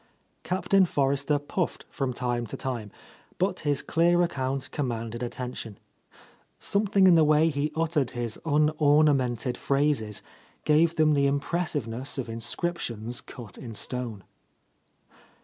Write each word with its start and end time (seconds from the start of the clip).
Captain 0.41 0.83
Forrester 0.83 1.37
puffed 1.37 1.85
from 1.91 2.11
time 2.11 2.47
to 2.47 2.57
time, 2.57 2.89
but 3.37 3.59
his 3.59 3.83
clear 3.83 4.23
account 4.23 4.67
commanded 4.71 5.21
at 5.21 5.33
tention. 5.33 5.77
Something 6.57 7.05
in 7.05 7.13
the 7.13 7.23
way 7.23 7.49
he 7.49 7.71
uttered 7.75 8.09
his 8.09 8.39
unornamented 8.43 9.57
phrases 9.59 10.23
gave 10.65 10.95
them 10.95 11.13
the 11.13 11.27
impress 11.27 11.75
iveness 11.75 12.17
of 12.17 12.29
inscriptions 12.29 13.21
cut 13.21 13.59
in 13.59 13.75
stone. 13.75 14.23